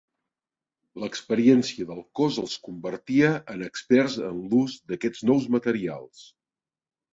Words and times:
L'experiència 1.03 1.87
del 1.89 1.99
Cos 2.21 2.39
els 2.45 2.55
convertia 2.69 3.31
en 3.57 3.63
experts 3.67 4.17
en 4.33 4.41
l'ús 4.49 4.81
d'aquests 4.91 5.25
nous 5.31 5.49
materials. 5.59 6.27